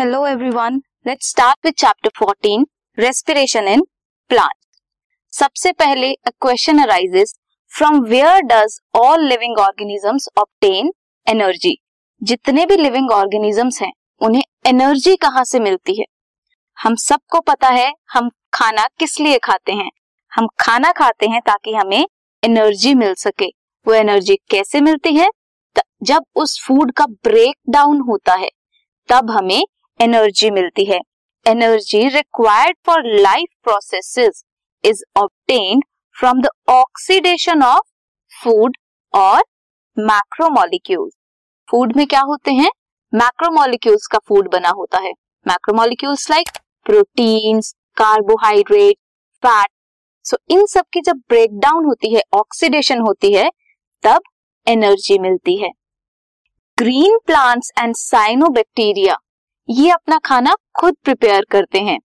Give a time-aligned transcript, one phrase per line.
[0.00, 2.64] Hello everyone let's start with chapter 14
[2.98, 3.80] respiration in
[4.28, 4.52] plant
[5.32, 7.34] सबसे पहले a question arises
[7.76, 10.92] from where does all living organisms obtain
[11.28, 11.76] energy
[12.22, 16.04] जितने भी living organisms हैं, उन्हें energy कहाँ से मिलती है?
[16.82, 19.90] हम सबको पता है, हम खाना किस लिए खाते हैं?
[20.34, 22.08] हम खाना खाते हैं ताकि हमें
[22.44, 23.46] एनर्जी मिल सके।
[23.88, 25.30] वो एनर्जी कैसे मिलती है?
[26.02, 28.50] जब उस फ़ूड का ब्रेक डाउन होता है,
[29.08, 29.64] तब हमें
[30.00, 31.00] एनर्जी मिलती है।
[31.46, 34.42] Energy required for life processes
[34.84, 35.84] is obtained
[36.16, 37.86] from the oxidation of
[38.32, 38.76] food
[39.14, 39.42] और
[39.96, 41.12] मैक्रोमोलिक्यूल्स
[41.68, 42.70] फ़ूड में क्या होते हैं?
[43.12, 45.12] मैक्रोमोलिक्यूल्स का फ़ूड बना होता है।
[45.46, 46.48] Macromolecules like
[46.86, 48.96] proteins carbohydrate
[49.42, 49.68] fat
[50.24, 53.50] so इन सब की जब ब्रेक डाउन होती है ऑक्सीडेशन होती है,
[54.04, 54.22] तब
[54.66, 55.70] एनर्जी मिलती है।
[56.78, 59.16] ग्रीन प्लांट्स एंड साइनोबैक्टीरिया
[59.70, 61.98] ये अपना खाना खुद प्रिपेयर करते हैं।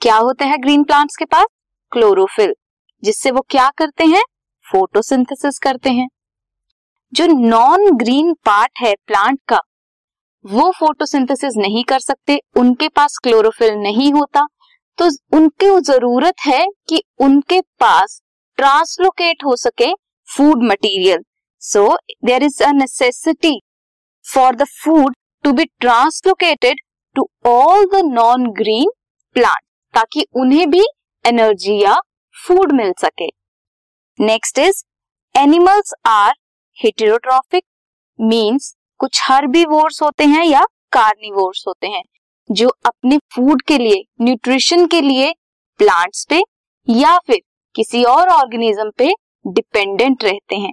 [0.00, 1.44] क्या होता है ग्रीन प्लांट्स के पास?
[1.92, 2.54] क्लोरोफिल,
[3.02, 4.22] जिससे वो क्या करते हैं?
[4.66, 6.08] फोटोसिंथेसिस करते हैं।
[7.12, 9.60] जो नॉन ग्रीन पार्ट है प्लांट का,
[10.44, 14.46] वो फोटोसिंथेसिस नहीं कर सकते, उनके पास क्लोरोफिल नहीं होता
[14.98, 18.20] तो उनकी ज़रूरत है कि उनके पास
[18.58, 19.92] ट्रांसलोकेट हो सके
[20.28, 21.22] food material
[21.62, 21.88] so
[22.24, 23.60] there is a necessity
[24.24, 26.80] for the food to be translocated
[27.16, 28.90] to all the non green
[29.36, 29.62] plant
[29.94, 30.84] ताकि उन्हें भी
[31.24, 32.00] एनर्जी या
[32.36, 33.28] फ़ूड मिल सके।
[34.18, 34.82] Next is
[35.34, 36.32] animals are
[36.78, 37.64] heterotrophic
[38.18, 42.02] means कुछ हर्बीवोर्स होते हैं या कार्निवोर्स होते हैं,
[42.50, 45.32] जो अपने फ़ूड के लिए न्यूट्रिशन के लिए
[45.80, 46.42] प्लांट्स पे
[46.88, 47.40] या फिर
[47.74, 49.12] किसी और ऑर्गेनिज्म पे
[49.46, 50.72] डिपेंडेंट रहते हैं।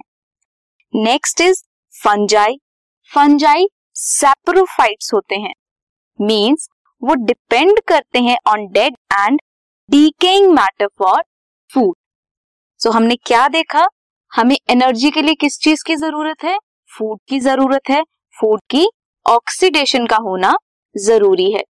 [0.94, 1.62] Next is
[1.94, 2.58] fungi
[3.10, 5.52] fungi saprophytes होते हैं।
[6.20, 6.68] मींस
[7.02, 9.40] वो डिपेंड करते हैं on dead and
[9.88, 11.22] decaying matter for
[11.70, 11.94] food
[12.80, 13.86] so हमने क्या देखा?
[14.32, 16.58] हमें एनर्जी के लिए किस चीज़ की ज़रूरत है?
[16.90, 18.02] फ़ूड की ज़रूरत है।
[18.36, 18.86] फ़ूड की
[19.26, 20.56] ऑक्सीडेशन का होना
[20.94, 21.62] ज़रूरी है।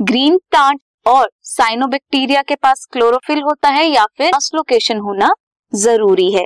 [0.00, 5.32] ग्रीन प्लांट और साइनोबैक्टीरिया के पास क्लोरोफिल होता है या फिर ट्रांसलोकेशन होना
[5.72, 6.44] ज़रूरी है।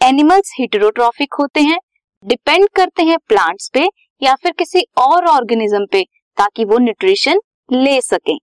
[0.00, 1.78] एनिमल्स हिटेरोट्रॉफिक होते हैं।
[2.24, 3.88] डिपेंड करते हैं प्लांट्स पे
[4.22, 6.04] या फिर किसी और ऑर्गेनिज्म पे।
[6.38, 7.40] ताकि वो न्यूट्रिशन
[7.72, 8.34] ले सके।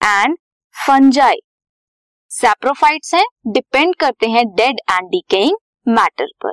[0.00, 0.36] एंड
[0.74, 1.40] फंजाई
[2.30, 5.56] सैप्रोफाइट्स हैं डिपेंड करते हैं डेड एंड डिकेइंग
[5.88, 6.52] मैटर पर।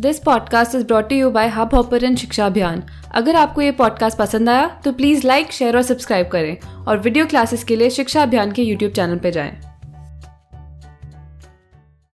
[0.00, 2.82] This podcast is brought you by hub hopper शिक्षा अभियान
[3.14, 7.26] अगर आपको ये पॉडकास्ट पसंद आया तो प्लीज़ लाइक शेयर और सब्सक्राइब करें। और वीडियो
[7.26, 9.75] क्लासेस के लिए शिक्षा अभियान के यूट्यूब चैनल पर जाएँ।